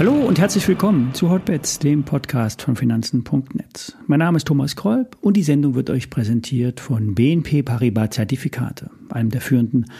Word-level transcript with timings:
Hallo 0.00 0.14
und 0.14 0.38
herzlich 0.38 0.66
willkommen 0.66 1.12
zu 1.12 1.28
Hotbets, 1.28 1.78
dem 1.78 2.04
Podcast 2.04 2.62
von 2.62 2.74
Finanzen.net. 2.74 3.98
Mein 4.06 4.20
Name 4.20 4.38
ist 4.38 4.46
Thomas 4.46 4.74
Kolb 4.74 5.18
und 5.20 5.36
die 5.36 5.42
Sendung 5.42 5.74
wird 5.74 5.90
euch 5.90 6.08
präsentiert 6.08 6.80
von 6.80 7.14
BNP 7.14 7.62
Paribas 7.62 8.08
Zertifikate, 8.10 8.88
einem 9.10 9.28
der 9.28 9.42
führenden 9.42 9.90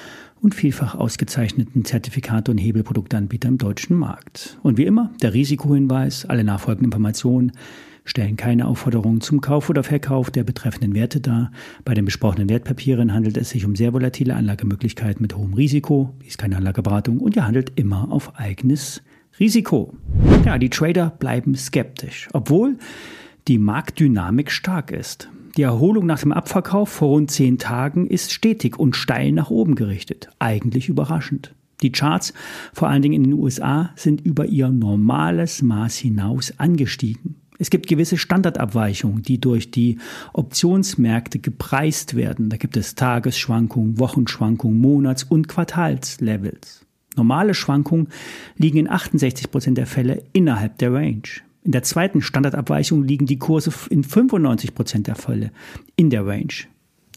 und 0.43 0.54
vielfach 0.54 0.95
ausgezeichneten 0.95 1.84
Zertifikate 1.84 2.50
und 2.50 2.59
Hebelproduktanbieter 2.59 3.48
im 3.48 3.59
deutschen 3.59 3.96
Markt. 3.96 4.59
Und 4.62 4.79
wie 4.79 4.84
immer 4.84 5.11
der 5.22 5.34
Risikohinweis, 5.34 6.25
alle 6.25 6.45
nachfolgenden 6.45 6.86
Informationen 6.86 7.52
stellen 8.04 8.36
keine 8.36 8.66
Aufforderungen 8.66 9.21
zum 9.21 9.40
Kauf 9.40 9.68
oder 9.71 9.82
Verkauf 9.82 10.30
der 10.30 10.45
betreffenden 10.45 10.95
Werte 10.95 11.21
dar. 11.21 11.53
Bei 11.84 11.95
den 11.95 12.04
besprochenen 12.04 12.48
Wertpapieren 12.48 13.12
handelt 13.12 13.36
es 13.36 13.50
sich 13.50 13.64
um 13.64 13.76
sehr 13.76 13.93
volatile 13.93 14.34
Anlagemöglichkeiten 14.34 15.22
mit 15.22 15.36
hohem 15.36 15.54
Risiko. 15.54 16.14
Dies 16.22 16.31
ist 16.31 16.39
keine 16.39 16.57
Anlageberatung 16.57 17.18
und 17.18 17.36
ihr 17.36 17.46
handelt 17.46 17.72
immer 17.79 18.11
auf 18.11 18.39
eigenes 18.39 19.03
Risiko. 19.39 19.95
Ja, 20.45 20.59
die 20.59 20.70
Trader 20.70 21.11
bleiben 21.11 21.54
skeptisch, 21.54 22.29
obwohl 22.32 22.79
die 23.48 23.59
Marktdynamik 23.59 24.50
stark 24.50 24.90
ist. 24.90 25.29
Die 25.57 25.63
Erholung 25.63 26.07
nach 26.07 26.21
dem 26.21 26.32
Abverkauf 26.32 26.89
vor 26.89 27.09
rund 27.09 27.31
zehn 27.31 27.59
Tagen 27.59 28.07
ist 28.07 28.32
stetig 28.32 28.79
und 28.79 28.95
steil 28.95 29.32
nach 29.32 29.50
oben 29.50 29.75
gerichtet. 29.75 30.29
Eigentlich 30.39 30.89
überraschend. 30.89 31.54
Die 31.82 31.93
Charts, 31.93 32.34
vor 32.73 32.89
allen 32.89 33.03
Dingen 33.03 33.14
in 33.14 33.25
den 33.25 33.33
USA, 33.33 33.91
sind 33.97 34.20
über 34.20 34.47
ihr 34.47 34.69
normales 34.69 35.62
Maß 35.62 35.97
hinaus 35.97 36.53
angestiegen. 36.59 37.36
Es 37.59 37.69
gibt 37.69 37.89
gewisse 37.89 38.17
Standardabweichungen, 38.17 39.23
die 39.23 39.41
durch 39.41 39.70
die 39.70 39.98
Optionsmärkte 40.33 41.39
gepreist 41.39 42.14
werden. 42.14 42.48
Da 42.48 42.56
gibt 42.56 42.77
es 42.77 42.95
Tagesschwankungen, 42.95 43.98
Wochenschwankungen, 43.98 44.81
Monats- 44.81 45.25
und 45.25 45.48
Quartalslevels. 45.48 46.87
Normale 47.17 47.55
Schwankungen 47.55 48.09
liegen 48.56 48.78
in 48.78 48.91
68 48.91 49.51
Prozent 49.51 49.77
der 49.77 49.87
Fälle 49.87 50.23
innerhalb 50.33 50.78
der 50.78 50.93
Range. 50.93 51.23
In 51.71 51.73
der 51.73 51.85
zweiten 51.85 52.21
Standardabweichung 52.21 53.05
liegen 53.05 53.27
die 53.27 53.39
Kurse 53.39 53.73
in 53.91 54.03
95 54.03 54.75
Prozent 54.75 55.07
der 55.07 55.15
Fälle 55.15 55.53
in 55.95 56.11
der 56.11 56.27
Range. 56.27 56.53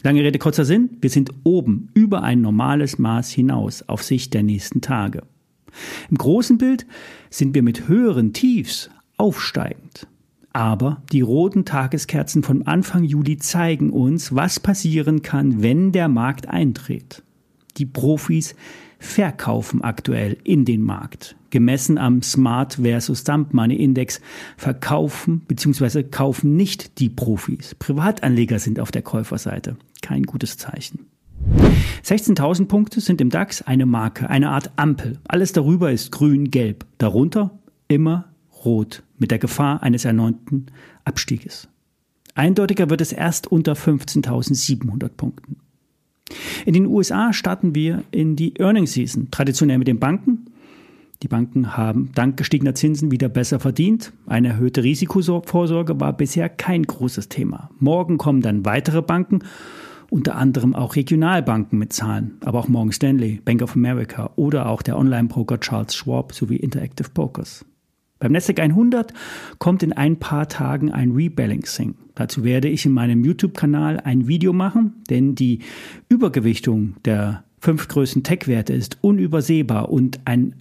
Lange 0.04 0.22
Rede, 0.22 0.38
kurzer 0.38 0.64
Sinn, 0.64 0.90
wir 1.00 1.10
sind 1.10 1.32
oben 1.42 1.88
über 1.92 2.22
ein 2.22 2.40
normales 2.40 2.96
Maß 2.96 3.32
hinaus 3.32 3.82
auf 3.88 4.04
Sicht 4.04 4.32
der 4.32 4.44
nächsten 4.44 4.80
Tage. 4.80 5.24
Im 6.08 6.18
großen 6.18 6.56
Bild 6.56 6.86
sind 7.30 7.56
wir 7.56 7.64
mit 7.64 7.88
höheren 7.88 8.32
Tiefs 8.32 8.90
aufsteigend. 9.16 10.06
Aber 10.52 11.02
die 11.10 11.22
roten 11.22 11.64
Tageskerzen 11.64 12.44
von 12.44 12.64
Anfang 12.64 13.02
Juli 13.02 13.38
zeigen 13.38 13.90
uns, 13.90 14.36
was 14.36 14.60
passieren 14.60 15.22
kann, 15.22 15.64
wenn 15.64 15.90
der 15.90 16.06
Markt 16.06 16.46
eintritt. 16.46 17.24
Die 17.76 17.86
Profis 17.86 18.54
verkaufen 19.04 19.82
aktuell 19.82 20.36
in 20.44 20.64
den 20.64 20.82
Markt. 20.82 21.36
Gemessen 21.50 21.98
am 21.98 22.22
Smart 22.22 22.74
versus 22.82 23.22
Dump 23.22 23.54
Money 23.54 23.76
Index 23.76 24.20
verkaufen 24.56 25.42
bzw. 25.46 26.02
kaufen 26.04 26.56
nicht 26.56 26.98
die 26.98 27.10
Profis. 27.10 27.74
Privatanleger 27.76 28.58
sind 28.58 28.80
auf 28.80 28.90
der 28.90 29.02
Käuferseite. 29.02 29.76
Kein 30.02 30.24
gutes 30.24 30.56
Zeichen. 30.56 31.06
16.000 32.02 32.66
Punkte 32.66 33.00
sind 33.00 33.20
im 33.20 33.30
DAX 33.30 33.62
eine 33.62 33.86
Marke, 33.86 34.30
eine 34.30 34.50
Art 34.50 34.72
Ampel. 34.76 35.18
Alles 35.28 35.52
darüber 35.52 35.92
ist 35.92 36.10
grün-gelb. 36.10 36.86
Darunter 36.98 37.58
immer 37.88 38.32
rot 38.64 39.02
mit 39.18 39.30
der 39.30 39.38
Gefahr 39.38 39.82
eines 39.82 40.04
erneuten 40.04 40.66
Abstieges. 41.04 41.68
Eindeutiger 42.34 42.90
wird 42.90 43.00
es 43.00 43.12
erst 43.12 43.46
unter 43.46 43.74
15.700 43.74 45.08
Punkten. 45.10 45.53
In 46.66 46.74
den 46.74 46.86
USA 46.86 47.32
starten 47.32 47.74
wir 47.74 48.04
in 48.10 48.36
die 48.36 48.54
Earnings 48.58 48.92
Season, 48.92 49.28
traditionell 49.30 49.78
mit 49.78 49.88
den 49.88 49.98
Banken. 49.98 50.46
Die 51.22 51.28
Banken 51.28 51.76
haben 51.76 52.10
dank 52.14 52.36
gestiegener 52.36 52.74
Zinsen 52.74 53.10
wieder 53.10 53.28
besser 53.28 53.58
verdient. 53.58 54.12
Eine 54.26 54.48
erhöhte 54.48 54.82
Risikovorsorge 54.82 55.98
war 55.98 56.12
bisher 56.12 56.48
kein 56.48 56.82
großes 56.82 57.28
Thema. 57.28 57.70
Morgen 57.78 58.18
kommen 58.18 58.42
dann 58.42 58.64
weitere 58.64 59.00
Banken, 59.00 59.38
unter 60.10 60.36
anderem 60.36 60.74
auch 60.74 60.96
Regionalbanken 60.96 61.78
mit 61.78 61.92
Zahlen, 61.92 62.36
aber 62.44 62.58
auch 62.58 62.68
Morgan 62.68 62.92
Stanley, 62.92 63.40
Bank 63.44 63.62
of 63.62 63.74
America 63.74 64.30
oder 64.36 64.68
auch 64.68 64.82
der 64.82 64.98
Online-Broker 64.98 65.60
Charles 65.60 65.94
Schwab 65.94 66.34
sowie 66.34 66.56
Interactive 66.56 67.08
Brokers. 67.12 67.64
Beim 68.18 68.32
Nasdaq 68.32 68.60
100 68.60 69.12
kommt 69.58 69.82
in 69.82 69.92
ein 69.92 70.18
paar 70.18 70.48
Tagen 70.48 70.92
ein 70.92 71.12
Rebalancing. 71.12 71.96
Dazu 72.14 72.44
werde 72.44 72.68
ich 72.68 72.86
in 72.86 72.92
meinem 72.92 73.24
YouTube-Kanal 73.24 74.00
ein 74.00 74.28
Video 74.28 74.52
machen, 74.52 75.02
denn 75.10 75.34
die 75.34 75.60
Übergewichtung 76.08 76.94
der 77.04 77.44
fünf 77.58 77.88
größten 77.88 78.22
Tech-Werte 78.22 78.72
ist 78.72 78.98
unübersehbar 79.00 79.88
und 79.88 80.20
ein 80.26 80.54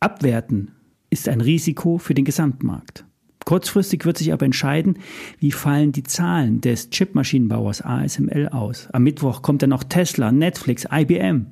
Abwerten 0.00 0.72
ist 1.08 1.28
ein 1.28 1.40
Risiko 1.40 1.96
für 1.98 2.12
den 2.12 2.24
Gesamtmarkt. 2.24 3.06
Kurzfristig 3.44 4.04
wird 4.04 4.18
sich 4.18 4.32
aber 4.32 4.44
entscheiden, 4.44 4.98
wie 5.38 5.52
fallen 5.52 5.92
die 5.92 6.02
Zahlen 6.02 6.60
des 6.60 6.90
Chipmaschinenbauers 6.90 7.82
ASML 7.82 8.48
aus. 8.48 8.88
Am 8.92 9.02
Mittwoch 9.02 9.42
kommt 9.42 9.62
dann 9.62 9.70
noch 9.70 9.84
Tesla, 9.84 10.32
Netflix, 10.32 10.86
IBM. 10.90 11.46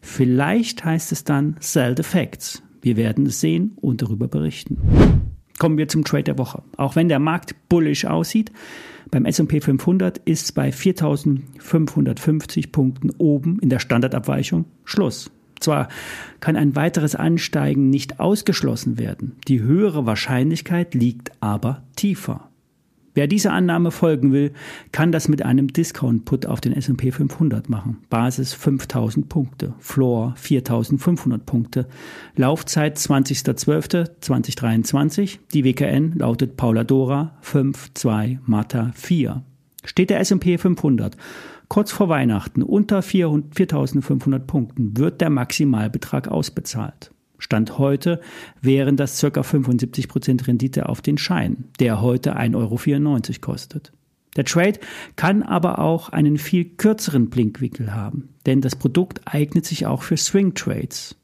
Vielleicht 0.00 0.84
heißt 0.84 1.12
es 1.12 1.24
dann 1.24 1.56
Sell 1.60 1.96
the 1.96 2.02
Facts. 2.02 2.63
Wir 2.84 2.96
werden 2.98 3.24
es 3.24 3.40
sehen 3.40 3.72
und 3.80 4.02
darüber 4.02 4.28
berichten. 4.28 4.76
Kommen 5.58 5.78
wir 5.78 5.88
zum 5.88 6.04
Trade 6.04 6.24
der 6.24 6.36
Woche. 6.36 6.62
Auch 6.76 6.96
wenn 6.96 7.08
der 7.08 7.18
Markt 7.18 7.54
bullish 7.70 8.04
aussieht, 8.04 8.52
beim 9.10 9.24
S&P 9.24 9.62
500 9.62 10.18
ist 10.18 10.54
bei 10.54 10.68
4.550 10.68 12.72
Punkten 12.72 13.08
oben 13.16 13.58
in 13.60 13.70
der 13.70 13.78
Standardabweichung 13.78 14.66
Schluss. 14.84 15.30
Zwar 15.60 15.88
kann 16.40 16.56
ein 16.56 16.76
weiteres 16.76 17.14
Ansteigen 17.14 17.88
nicht 17.88 18.20
ausgeschlossen 18.20 18.98
werden, 18.98 19.36
die 19.48 19.62
höhere 19.62 20.04
Wahrscheinlichkeit 20.04 20.92
liegt 20.92 21.32
aber 21.40 21.84
tiefer. 21.96 22.50
Wer 23.14 23.26
dieser 23.28 23.52
Annahme 23.52 23.92
folgen 23.92 24.32
will, 24.32 24.52
kann 24.90 25.12
das 25.12 25.28
mit 25.28 25.44
einem 25.44 25.72
Discount-Put 25.72 26.46
auf 26.46 26.60
den 26.60 26.72
S&P 26.72 27.12
500 27.12 27.68
machen. 27.68 27.98
Basis 28.10 28.54
5000 28.54 29.28
Punkte, 29.28 29.74
Floor 29.78 30.34
4500 30.36 31.46
Punkte, 31.46 31.86
Laufzeit 32.34 32.98
20.12.2023. 32.98 35.38
Die 35.52 35.64
WKN 35.64 36.18
lautet 36.18 36.56
Paula 36.56 36.82
Dora 36.82 37.38
52 37.42 38.40
Mata 38.46 38.90
4. 38.96 39.44
Steht 39.84 40.10
der 40.10 40.18
S&P 40.18 40.58
500 40.58 41.16
kurz 41.68 41.92
vor 41.92 42.08
Weihnachten 42.08 42.62
unter 42.62 43.02
4500 43.02 44.46
Punkten, 44.46 44.96
wird 44.96 45.20
der 45.20 45.30
Maximalbetrag 45.30 46.28
ausbezahlt. 46.28 47.10
Stand 47.44 47.76
heute 47.76 48.22
wären 48.62 48.96
das 48.96 49.20
ca. 49.20 49.26
75% 49.26 50.46
Rendite 50.46 50.88
auf 50.88 51.02
den 51.02 51.18
Schein, 51.18 51.64
der 51.78 52.00
heute 52.00 52.38
1,94 52.38 52.54
Euro 52.56 53.40
kostet. 53.42 53.92
Der 54.34 54.46
Trade 54.46 54.80
kann 55.16 55.42
aber 55.42 55.78
auch 55.78 56.08
einen 56.08 56.38
viel 56.38 56.64
kürzeren 56.64 57.28
Blinkwinkel 57.28 57.92
haben, 57.92 58.30
denn 58.46 58.62
das 58.62 58.76
Produkt 58.76 59.20
eignet 59.26 59.66
sich 59.66 59.84
auch 59.84 60.00
für 60.02 60.16
Swing 60.16 60.54
Trades. 60.54 61.16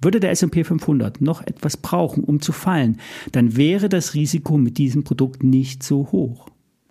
Würde 0.00 0.20
der 0.20 0.30
S&P 0.30 0.62
500 0.62 1.20
noch 1.20 1.44
etwas 1.44 1.76
brauchen, 1.76 2.22
um 2.22 2.40
zu 2.40 2.52
fallen, 2.52 2.98
dann 3.32 3.56
wäre 3.56 3.88
das 3.88 4.14
Risiko 4.14 4.58
mit 4.58 4.78
diesem 4.78 5.02
Produkt 5.02 5.42
nicht 5.42 5.82
so 5.82 6.12
hoch. 6.12 6.46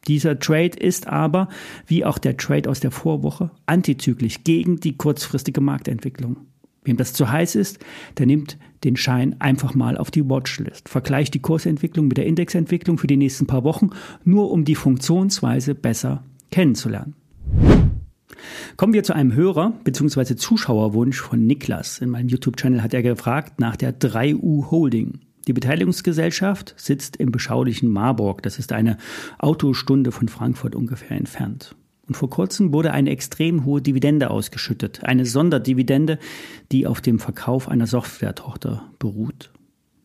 Dieser 0.09 0.37
Trade 0.37 0.77
ist 0.77 1.07
aber, 1.07 1.47
wie 1.87 2.03
auch 2.03 2.17
der 2.17 2.35
Trade 2.35 2.69
aus 2.69 2.81
der 2.81 2.91
Vorwoche, 2.91 3.51
antizyklisch 3.67 4.43
gegen 4.43 4.81
die 4.81 4.97
kurzfristige 4.97 5.61
Marktentwicklung. 5.61 6.35
Wem 6.85 6.97
das 6.97 7.13
zu 7.13 7.29
heiß 7.29 7.55
ist, 7.55 7.79
der 8.17 8.27
nimmt 8.27 8.57
den 8.83 8.95
Schein 8.95 9.35
einfach 9.39 9.73
mal 9.73 9.97
auf 9.97 10.11
die 10.11 10.29
Watchlist. 10.29 10.87
Vergleicht 10.87 11.33
die 11.33 11.41
Kursentwicklung 11.41 12.07
mit 12.07 12.17
der 12.17 12.27
Indexentwicklung 12.27 12.97
für 12.97 13.07
die 13.07 13.17
nächsten 13.17 13.47
paar 13.47 13.63
Wochen, 13.63 13.89
nur 14.23 14.51
um 14.51 14.63
die 14.63 14.75
Funktionsweise 14.75 15.75
besser 15.75 16.23
kennenzulernen. 16.51 17.15
Kommen 18.77 18.93
wir 18.93 19.03
zu 19.03 19.13
einem 19.13 19.33
Hörer 19.33 19.73
bzw. 19.83 20.35
Zuschauerwunsch 20.35 21.19
von 21.19 21.45
Niklas. 21.45 21.99
In 21.99 22.09
meinem 22.09 22.29
YouTube-Channel 22.29 22.83
hat 22.83 22.93
er 22.93 23.01
gefragt 23.01 23.59
nach 23.59 23.75
der 23.75 23.97
3U 23.97 24.69
Holding. 24.69 25.19
Die 25.47 25.53
Beteiligungsgesellschaft 25.53 26.73
sitzt 26.77 27.17
im 27.17 27.31
beschaulichen 27.31 27.89
Marburg. 27.89 28.41
Das 28.43 28.59
ist 28.59 28.71
eine 28.71 28.97
Autostunde 29.37 30.11
von 30.11 30.27
Frankfurt 30.27 30.75
ungefähr 30.75 31.17
entfernt. 31.17 31.75
Und 32.07 32.15
vor 32.15 32.29
kurzem 32.29 32.71
wurde 32.71 32.91
eine 32.91 33.09
extrem 33.09 33.65
hohe 33.65 33.81
Dividende 33.81 34.29
ausgeschüttet. 34.29 35.03
Eine 35.03 35.25
Sonderdividende, 35.25 36.19
die 36.71 36.87
auf 36.87 37.01
dem 37.01 37.19
Verkauf 37.19 37.67
einer 37.67 37.87
Softwaretochter 37.87 38.83
beruht. 38.99 39.51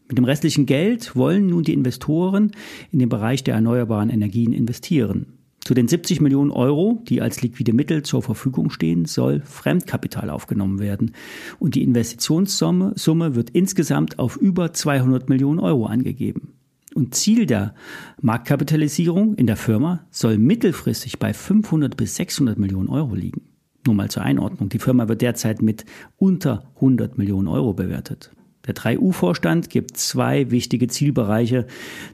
Mit 0.08 0.18
dem 0.18 0.24
restlichen 0.24 0.66
Geld 0.66 1.14
wollen 1.14 1.46
nun 1.46 1.62
die 1.62 1.72
Investoren 1.72 2.52
in 2.90 2.98
den 2.98 3.08
Bereich 3.08 3.44
der 3.44 3.54
erneuerbaren 3.54 4.10
Energien 4.10 4.52
investieren. 4.52 5.26
Zu 5.60 5.74
den 5.74 5.88
70 5.88 6.20
Millionen 6.20 6.50
Euro, 6.50 7.02
die 7.08 7.20
als 7.20 7.42
liquide 7.42 7.72
Mittel 7.72 8.02
zur 8.02 8.22
Verfügung 8.22 8.70
stehen, 8.70 9.04
soll 9.04 9.42
Fremdkapital 9.44 10.30
aufgenommen 10.30 10.80
werden. 10.80 11.12
Und 11.58 11.74
die 11.74 11.82
Investitionssumme 11.82 12.94
Summe 12.96 13.34
wird 13.34 13.50
insgesamt 13.50 14.18
auf 14.18 14.36
über 14.36 14.72
200 14.72 15.28
Millionen 15.28 15.60
Euro 15.60 15.86
angegeben. 15.86 16.54
Und 17.00 17.14
Ziel 17.14 17.46
der 17.46 17.72
Marktkapitalisierung 18.20 19.34
in 19.36 19.46
der 19.46 19.56
Firma 19.56 20.04
soll 20.10 20.36
mittelfristig 20.36 21.18
bei 21.18 21.32
500 21.32 21.96
bis 21.96 22.16
600 22.16 22.58
Millionen 22.58 22.90
Euro 22.90 23.14
liegen. 23.14 23.40
Nur 23.86 23.94
mal 23.94 24.10
zur 24.10 24.22
Einordnung. 24.22 24.68
Die 24.68 24.78
Firma 24.78 25.08
wird 25.08 25.22
derzeit 25.22 25.62
mit 25.62 25.86
unter 26.18 26.70
100 26.74 27.16
Millionen 27.16 27.48
Euro 27.48 27.72
bewertet. 27.72 28.32
Der 28.66 28.74
3U-Vorstand 28.74 29.70
gibt 29.70 29.96
zwei 29.96 30.50
wichtige 30.50 30.88
Zielbereiche 30.88 31.66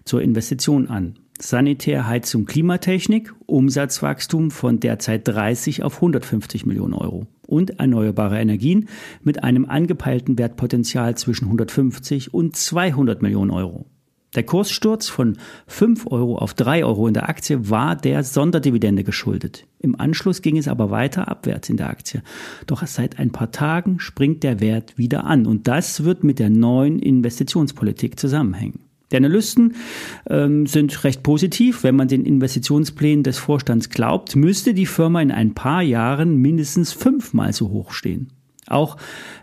zur 0.05 0.23
Investition 0.23 0.87
an. 0.87 1.19
Sanitär, 1.41 2.07
Heizung, 2.07 2.45
Klimatechnik, 2.47 3.35
Umsatzwachstum 3.47 4.53
von 4.53 4.79
derzeit 4.79 5.27
30 5.27 5.83
auf 5.83 5.97
150 5.97 6.65
Millionen 6.65 6.95
Euro 6.95 7.27
und 7.45 7.81
erneuerbare 7.81 8.39
Energien 8.39 8.89
mit 9.25 9.43
einem 9.43 9.65
angepeilten 9.65 10.39
Wertpotenzial 10.39 11.17
zwischen 11.17 11.47
150 11.47 12.33
und 12.33 12.55
200 12.55 13.21
Millionen 13.21 13.51
Euro. 13.51 13.87
Der 14.37 14.43
Kurssturz 14.43 15.09
von 15.09 15.39
5 15.67 16.09
Euro 16.09 16.37
auf 16.37 16.53
3 16.53 16.85
Euro 16.85 17.09
in 17.09 17.15
der 17.15 17.29
Aktie 17.29 17.71
war 17.71 17.97
der 17.97 18.23
Sonderdividende 18.23 19.03
geschuldet. 19.03 19.67
Im 19.81 19.99
Anschluss 19.99 20.43
ging 20.43 20.59
es 20.59 20.69
aber 20.69 20.91
weiter 20.91 21.29
abwärts 21.29 21.71
in 21.71 21.79
der 21.79 21.89
Aktie. 21.89 22.23
Doch 22.67 22.87
seit 22.87 23.19
ein 23.19 23.33
paar 23.33 23.51
Tagen 23.51 23.99
springt 23.99 24.43
der 24.43 24.61
Wert 24.61 24.99
wieder 24.99 25.25
an 25.25 25.47
und 25.47 25.67
das 25.67 26.05
wird 26.05 26.23
mit 26.23 26.39
der 26.39 26.51
neuen 26.51 26.99
Investitionspolitik 26.99 28.21
zusammenhängen. 28.21 28.81
Die 29.11 29.17
Analysten 29.17 29.77
ähm, 30.29 30.67
sind 30.67 31.05
recht 31.05 31.23
positiv. 31.23 31.83
Wenn 31.83 31.97
man 31.97 32.09
den 32.09 32.27
Investitionsplänen 32.27 33.23
des 33.23 33.39
Vorstands 33.39 33.89
glaubt, 33.89 34.37
müsste 34.37 34.75
die 34.75 34.85
Firma 34.85 35.23
in 35.23 35.31
ein 35.31 35.55
paar 35.55 35.81
Jahren 35.81 36.37
mindestens 36.37 36.93
fünfmal 36.93 37.55
so 37.55 37.71
hoch 37.71 37.93
stehen. 37.93 38.29
Auch 38.67 38.99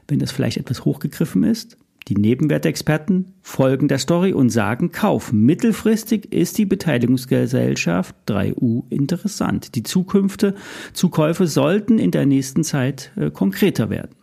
wenn 0.07 0.19
das 0.19 0.31
vielleicht 0.31 0.57
etwas 0.57 0.85
hochgegriffen 0.85 1.43
ist. 1.43 1.77
Die 2.07 2.15
Nebenwertexperten 2.15 3.33
folgen 3.41 3.87
der 3.87 3.97
Story 3.97 4.33
und 4.33 4.49
sagen 4.49 4.91
Kauf. 4.91 5.31
Mittelfristig 5.31 6.33
ist 6.33 6.57
die 6.57 6.65
Beteiligungsgesellschaft 6.65 8.15
3U 8.27 8.83
interessant. 8.89 9.75
Die 9.75 9.83
Zukünfte, 9.83 10.55
Zukäufe 10.91 11.47
sollten 11.47 11.99
in 11.99 12.11
der 12.11 12.25
nächsten 12.25 12.63
Zeit 12.63 13.11
äh, 13.15 13.31
konkreter 13.31 13.89
werden. 13.89 14.15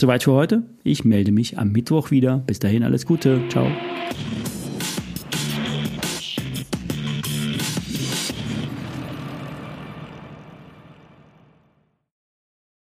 Soweit 0.00 0.22
für 0.22 0.32
heute. 0.32 0.62
Ich 0.84 1.04
melde 1.04 1.32
mich 1.32 1.58
am 1.58 1.72
Mittwoch 1.72 2.10
wieder. 2.10 2.38
Bis 2.38 2.60
dahin 2.60 2.82
alles 2.82 3.04
Gute. 3.04 3.42
Ciao. 3.50 3.66